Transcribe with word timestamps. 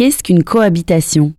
Qu'est-ce 0.00 0.22
qu'une 0.22 0.44
cohabitation? 0.44 1.34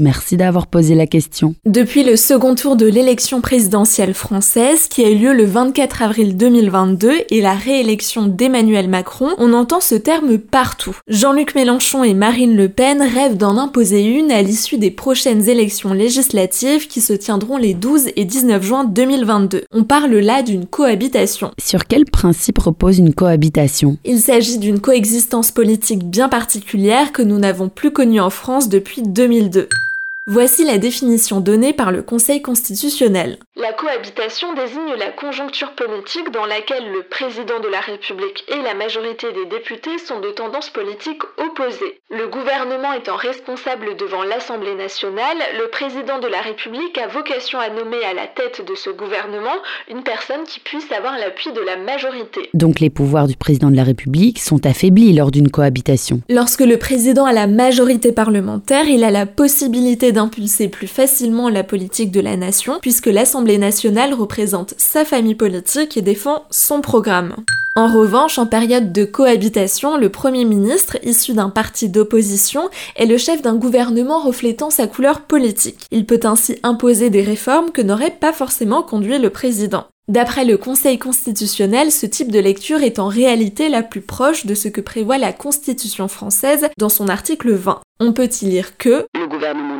Merci 0.00 0.38
d'avoir 0.38 0.66
posé 0.66 0.94
la 0.94 1.06
question. 1.06 1.54
Depuis 1.66 2.02
le 2.04 2.16
second 2.16 2.54
tour 2.54 2.76
de 2.76 2.86
l'élection 2.86 3.42
présidentielle 3.42 4.14
française 4.14 4.88
qui 4.88 5.04
a 5.04 5.10
eu 5.10 5.18
lieu 5.18 5.34
le 5.34 5.44
24 5.44 6.00
avril 6.00 6.38
2022 6.38 7.12
et 7.28 7.42
la 7.42 7.52
réélection 7.52 8.26
d'Emmanuel 8.26 8.88
Macron, 8.88 9.28
on 9.36 9.52
entend 9.52 9.80
ce 9.80 9.94
terme 9.94 10.38
partout. 10.38 10.96
Jean-Luc 11.06 11.54
Mélenchon 11.54 12.02
et 12.02 12.14
Marine 12.14 12.56
Le 12.56 12.70
Pen 12.70 13.02
rêvent 13.02 13.36
d'en 13.36 13.58
imposer 13.58 14.02
une 14.02 14.32
à 14.32 14.40
l'issue 14.40 14.78
des 14.78 14.90
prochaines 14.90 15.50
élections 15.50 15.92
législatives 15.92 16.88
qui 16.88 17.02
se 17.02 17.12
tiendront 17.12 17.58
les 17.58 17.74
12 17.74 18.08
et 18.16 18.24
19 18.24 18.62
juin 18.62 18.84
2022. 18.84 19.64
On 19.70 19.84
parle 19.84 20.16
là 20.16 20.42
d'une 20.42 20.64
cohabitation. 20.64 21.50
Sur 21.62 21.86
quel 21.86 22.06
principe 22.06 22.58
repose 22.58 22.98
une 22.98 23.12
cohabitation? 23.12 23.98
Il 24.06 24.20
s'agit 24.20 24.56
d'une 24.56 24.80
coexistence 24.80 25.50
politique 25.50 26.08
bien 26.08 26.30
particulière 26.30 27.12
que 27.12 27.20
nous 27.20 27.38
n'avons 27.38 27.68
plus 27.68 27.90
connue 27.90 28.20
en 28.20 28.30
France 28.30 28.70
depuis 28.70 29.02
2002. 29.02 29.68
Voici 30.32 30.64
la 30.64 30.78
définition 30.78 31.40
donnée 31.40 31.72
par 31.72 31.90
le 31.90 32.02
Conseil 32.04 32.40
constitutionnel. 32.40 33.38
La 33.56 33.72
cohabitation 33.72 34.54
désigne 34.54 34.94
la 34.96 35.10
conjoncture 35.10 35.72
politique 35.72 36.30
dans 36.30 36.46
laquelle 36.46 36.92
le 36.92 37.02
président 37.02 37.58
de 37.58 37.66
la 37.66 37.80
République 37.80 38.44
et 38.46 38.62
la 38.62 38.74
majorité 38.74 39.26
des 39.32 39.46
députés 39.46 39.98
sont 39.98 40.20
de 40.20 40.30
tendances 40.30 40.70
politiques 40.70 41.24
opposées. 41.36 42.00
Le 42.10 42.28
gouvernement 42.28 42.92
étant 42.92 43.16
responsable 43.16 43.96
devant 43.96 44.22
l'Assemblée 44.22 44.76
nationale, 44.76 45.36
le 45.58 45.68
président 45.68 46.20
de 46.20 46.28
la 46.28 46.40
République 46.42 46.96
a 46.96 47.08
vocation 47.08 47.58
à 47.58 47.68
nommer 47.68 48.04
à 48.04 48.14
la 48.14 48.28
tête 48.28 48.64
de 48.64 48.76
ce 48.76 48.90
gouvernement 48.90 49.58
une 49.90 50.04
personne 50.04 50.44
qui 50.46 50.60
puisse 50.60 50.92
avoir 50.92 51.18
l'appui 51.18 51.50
de 51.50 51.60
la 51.60 51.76
majorité. 51.76 52.50
Donc 52.54 52.78
les 52.78 52.90
pouvoirs 52.90 53.26
du 53.26 53.36
président 53.36 53.68
de 53.68 53.76
la 53.76 53.82
République 53.82 54.38
sont 54.38 54.64
affaiblis 54.64 55.12
lors 55.12 55.32
d'une 55.32 55.50
cohabitation. 55.50 56.22
Lorsque 56.28 56.60
le 56.60 56.78
président 56.78 57.24
a 57.24 57.32
la 57.32 57.48
majorité 57.48 58.12
parlementaire, 58.12 58.86
il 58.88 59.02
a 59.02 59.10
la 59.10 59.26
possibilité 59.26 60.12
d'impulser 60.20 60.68
plus 60.68 60.86
facilement 60.86 61.48
la 61.48 61.64
politique 61.64 62.10
de 62.10 62.20
la 62.20 62.36
nation, 62.36 62.78
puisque 62.82 63.06
l'Assemblée 63.06 63.56
nationale 63.56 64.12
représente 64.12 64.74
sa 64.76 65.06
famille 65.06 65.34
politique 65.34 65.96
et 65.96 66.02
défend 66.02 66.44
son 66.50 66.82
programme. 66.82 67.36
En 67.74 67.86
revanche, 67.86 68.38
en 68.38 68.44
période 68.44 68.92
de 68.92 69.06
cohabitation, 69.06 69.96
le 69.96 70.10
Premier 70.10 70.44
ministre, 70.44 70.98
issu 71.02 71.32
d'un 71.32 71.48
parti 71.48 71.88
d'opposition, 71.88 72.68
est 72.96 73.06
le 73.06 73.16
chef 73.16 73.40
d'un 73.40 73.56
gouvernement 73.56 74.20
reflétant 74.20 74.68
sa 74.68 74.86
couleur 74.86 75.22
politique. 75.22 75.86
Il 75.90 76.04
peut 76.04 76.20
ainsi 76.24 76.58
imposer 76.62 77.08
des 77.08 77.22
réformes 77.22 77.70
que 77.70 77.80
n'aurait 77.80 78.10
pas 78.10 78.34
forcément 78.34 78.82
conduit 78.82 79.18
le 79.18 79.30
président. 79.30 79.86
D'après 80.10 80.44
le 80.44 80.56
Conseil 80.56 80.98
constitutionnel, 80.98 81.92
ce 81.92 82.04
type 82.04 82.32
de 82.32 82.40
lecture 82.40 82.82
est 82.82 82.98
en 82.98 83.06
réalité 83.06 83.68
la 83.68 83.84
plus 83.84 84.00
proche 84.00 84.44
de 84.44 84.56
ce 84.56 84.66
que 84.66 84.80
prévoit 84.80 85.18
la 85.18 85.32
Constitution 85.32 86.08
française 86.08 86.66
dans 86.78 86.88
son 86.88 87.08
article 87.08 87.52
20. 87.52 87.80
On 88.00 88.12
peut 88.12 88.28
y 88.42 88.46
lire 88.46 88.76
que 88.76 89.06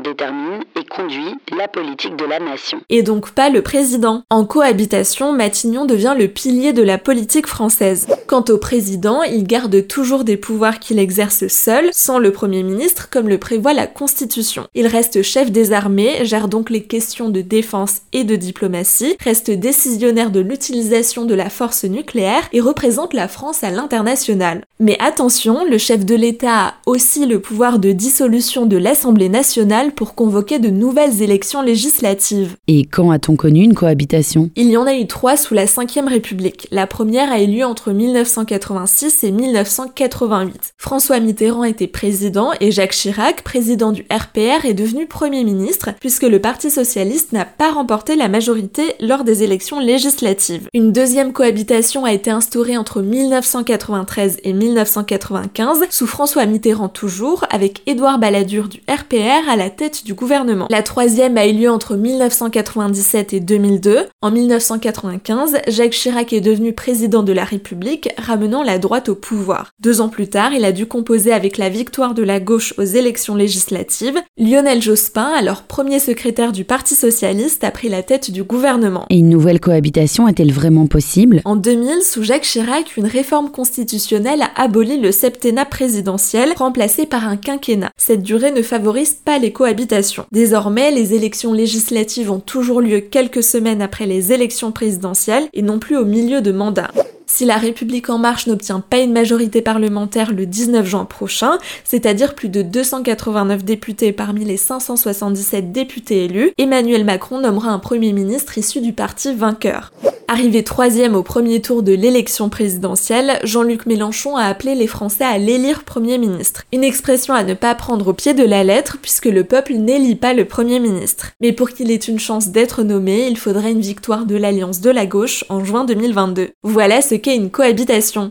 détermine 0.03 0.63
et 0.77 0.85
conduit 0.85 1.35
la 1.57 1.69
politique 1.69 2.17
de 2.17 2.25
la 2.25 2.39
nation. 2.39 2.81
Et 2.89 3.03
donc 3.03 3.31
pas 3.33 3.51
le 3.51 3.63
président. 3.63 4.23
En 4.31 4.45
cohabitation, 4.45 5.33
Matignon 5.33 5.85
devient 5.85 6.15
le 6.19 6.29
pilier 6.29 6.73
de 6.73 6.83
la 6.83 6.99
politique 6.99 7.47
française. 7.47 8.07
Quant 8.27 8.45
au 8.49 8.59
président, 8.59 9.23
il 9.23 9.45
garde 9.45 9.87
toujours 9.87 10.25
des 10.25 10.37
pouvoirs 10.37 10.79
qu'il 10.79 10.99
exerce 10.99 11.47
seul, 11.49 11.91
sans 11.93 12.19
le 12.19 12.33
Premier 12.33 12.63
ministre, 12.63 13.09
comme 13.11 13.29
le 13.29 13.39
prévoit 13.39 13.75
la 13.75 13.87
Constitution. 13.87 14.67
Il 14.75 14.87
reste 14.87 15.23
chef 15.23 15.51
des 15.51 15.73
armées, 15.73 16.25
gère 16.25 16.49
donc 16.49 16.71
les 16.71 16.83
questions 16.83 17.29
de 17.29 17.43
défense 17.43 18.01
et 18.13 18.25
de 18.25 18.37
diplomatie, 18.37 19.17
reste 19.23 19.51
décisionnaire 19.51 20.31
de 20.31 20.41
l'utilisation 20.41 21.27
de 21.27 21.35
la 21.35 21.51
force 21.51 21.85
nucléaire 21.85 22.49
et 22.53 22.61
représente 22.61 23.13
la 23.13 23.29
France 23.29 23.63
à 23.63 23.71
l'international. 23.71 24.65
Mais 24.79 24.97
attention, 25.01 25.65
le 25.65 25.77
chef 25.77 26.07
de 26.07 26.15
l'État 26.15 26.69
a 26.69 26.75
aussi 26.87 27.27
le 27.27 27.41
pouvoir 27.41 27.79
de 27.79 27.93
dissolution 27.93 28.65
de 28.65 28.79
l'Assemblée 28.79 29.29
nationale 29.29 29.50
pour 29.97 30.15
convoquer 30.15 30.59
de 30.59 30.69
nouvelles 30.69 31.23
élections 31.23 31.63
législatives. 31.63 32.57
Et 32.69 32.85
quand 32.85 33.11
a-t-on 33.11 33.35
connu 33.35 33.63
une 33.63 33.75
cohabitation? 33.75 34.51
Il 34.55 34.71
y 34.71 34.77
en 34.77 34.87
a 34.87 34.95
eu 34.95 35.07
trois 35.07 35.37
sous 35.37 35.55
la 35.55 35.65
Ve 35.65 36.07
République. 36.07 36.69
La 36.71 36.87
première 36.87 37.33
a 37.33 37.41
eu 37.41 37.47
lieu 37.47 37.65
entre 37.65 37.91
1986 37.91 39.25
et 39.25 39.33
1988. 39.33 40.75
François 40.79 41.19
Mitterrand 41.19 41.65
était 41.65 41.89
président 41.89 42.51
et 42.61 42.71
Jacques 42.71 42.93
Chirac, 42.93 43.43
président 43.43 43.91
du 43.91 44.07
RPR, 44.11 44.65
est 44.65 44.75
devenu 44.75 45.07
Premier 45.07 45.43
ministre 45.43 45.91
puisque 45.99 46.23
le 46.23 46.41
Parti 46.41 46.71
socialiste 46.71 47.33
n'a 47.33 47.45
pas 47.45 47.73
remporté 47.73 48.15
la 48.15 48.29
majorité 48.29 48.95
lors 49.01 49.25
des 49.25 49.43
élections 49.43 49.81
législatives. 49.81 50.69
Une 50.75 50.93
deuxième 50.93 51.33
cohabitation 51.33 52.05
a 52.05 52.13
été 52.13 52.31
instaurée 52.31 52.77
entre 52.77 53.03
1993 53.03 54.39
et 54.45 54.53
1995 54.53 55.87
sous 55.91 56.07
François 56.07 56.47
Mitterrand 56.47 56.89
toujours 56.89 57.45
avec 57.51 57.83
Édouard 57.87 58.19
Balladur 58.19 58.69
du 58.69 58.81
RPR 58.89 59.40
à 59.49 59.57
la 59.57 59.71
tête 59.71 60.05
du 60.05 60.15
gouvernement. 60.15 60.67
La 60.71 60.83
troisième 60.83 61.37
a 61.37 61.47
eu 61.47 61.53
lieu 61.53 61.71
entre 61.71 61.97
1997 61.97 63.33
et 63.33 63.41
2002. 63.41 64.07
En 64.23 64.31
1995, 64.31 65.59
Jacques 65.69 65.93
Chirac 65.93 66.33
est 66.33 66.41
devenu 66.41 66.73
président 66.73 67.23
de 67.23 67.33
la 67.33 67.45
République, 67.45 68.11
ramenant 68.19 68.63
la 68.63 68.79
droite 68.79 69.09
au 69.09 69.15
pouvoir. 69.15 69.71
Deux 69.81 70.01
ans 70.01 70.09
plus 70.09 70.29
tard, 70.29 70.53
il 70.53 70.65
a 70.65 70.73
dû 70.73 70.87
composer 70.87 71.33
avec 71.33 71.59
la 71.59 71.69
victoire 71.69 72.15
de 72.15 72.23
la 72.23 72.41
gauche 72.41 72.75
aux 72.79 72.83
élections 72.83 73.35
législatives. 73.35 74.19
Lionel 74.39 74.83
Jospin, 74.83 75.31
alors 75.37 75.63
premier 75.63 75.99
secrétaire 75.99 76.53
du 76.53 76.65
Parti 76.65 76.95
socialiste, 76.95 77.65
a 77.65 77.71
pris 77.71 77.89
la 77.89 78.03
tête 78.03 78.31
du 78.31 78.43
gouvernement. 78.43 79.07
Et 79.11 79.19
une 79.19 79.29
nouvelle 79.29 79.61
cohabitation 79.61 80.29
est-elle 80.29 80.53
vraiment 80.53 80.87
possible? 80.87 81.43
En 81.45 81.57
2000, 81.57 82.03
sous 82.03 82.23
Jacques 82.23 82.43
Chirac, 82.43 82.97
une 82.97 83.07
réforme 83.07 83.51
constitutionnelle 83.51 84.43
a 84.43 84.51
aboli 84.61 84.99
le 84.99 85.13
septennat 85.13 85.65
présidentiel, 85.65 86.53
remplacé 86.57 87.07
par 87.07 87.27
un 87.27 87.37
quinquennat. 87.37 87.91
Cette 87.97 88.23
durée 88.23 88.53
ne 88.53 88.63
favorise 88.63 89.15
les 89.39 89.53
cohabitations. 89.53 90.27
Désormais, 90.33 90.91
les 90.91 91.15
élections 91.15 91.53
législatives 91.53 92.31
ont 92.31 92.41
toujours 92.41 92.81
lieu 92.81 93.01
quelques 93.01 93.43
semaines 93.43 93.83
après 93.83 94.07
les 94.07 94.33
élections 94.33 94.73
présidentielles 94.73 95.49
et 95.53 95.63
non 95.63 95.79
plus 95.79 95.97
au 95.97 96.05
milieu 96.05 96.41
de 96.41 96.53
mandat. 96.53 96.91
Si 97.27 97.45
la 97.45 97.59
République 97.59 98.11
en 98.11 98.19
marche 98.19 98.49
n'obtient 98.49 98.81
pas 98.81 98.99
une 98.99 99.13
majorité 99.13 99.63
parlementaire 99.63 100.33
le 100.33 100.47
19 100.47 100.85
juin 100.85 101.05
prochain, 101.05 101.59
c'est-à-dire 101.85 102.35
plus 102.35 102.49
de 102.49 102.61
289 102.63 103.65
députés 103.65 104.13
parmi 104.13 104.45
les 104.45 104.57
577 104.57 105.71
députés 105.71 106.25
élus, 106.25 106.51
Emmanuel 106.59 107.05
Macron 107.05 107.39
nommera 107.39 107.71
un 107.71 107.79
Premier 107.79 108.13
ministre 108.13 108.59
issu 108.59 108.81
du 108.81 108.93
parti 108.93 109.33
vainqueur. 109.33 109.93
Arrivé 110.33 110.63
troisième 110.63 111.17
au 111.17 111.25
premier 111.25 111.61
tour 111.61 111.83
de 111.83 111.93
l'élection 111.93 112.51
présidentielle, 112.51 113.41
Jean-Luc 113.43 113.87
Mélenchon 113.87 114.37
a 114.37 114.45
appelé 114.45 114.77
les 114.77 114.87
Français 114.87 115.25
à 115.25 115.39
l'élire 115.39 115.83
Premier 115.83 116.19
ministre. 116.19 116.63
Une 116.73 116.85
expression 116.85 117.35
à 117.35 117.43
ne 117.43 117.55
pas 117.55 117.75
prendre 117.75 118.07
au 118.07 118.13
pied 118.13 118.33
de 118.33 118.45
la 118.45 118.63
lettre 118.63 118.99
puisque 119.03 119.25
le 119.25 119.43
peuple 119.43 119.73
n'élit 119.73 120.15
pas 120.15 120.33
le 120.33 120.45
Premier 120.45 120.79
ministre. 120.79 121.33
Mais 121.41 121.51
pour 121.51 121.71
qu'il 121.71 121.91
ait 121.91 121.97
une 121.97 122.21
chance 122.21 122.51
d'être 122.51 122.85
nommé, 122.85 123.27
il 123.27 123.39
faudrait 123.39 123.73
une 123.73 123.81
victoire 123.81 124.25
de 124.25 124.37
l'Alliance 124.37 124.81
de 124.81 124.91
la 124.91 125.05
gauche 125.05 125.45
en 125.49 125.65
juin 125.65 125.85
2022. 125.85 126.51
Voilà 126.63 127.03
ce 127.03 127.17
qu'est 127.17 127.35
une 127.35 127.51
cohabitation. 127.51 128.31